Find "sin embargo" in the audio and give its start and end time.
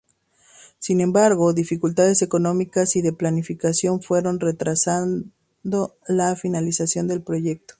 0.79-1.53